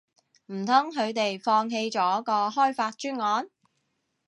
[0.47, 3.49] 唔通佢哋放棄咗個開發專案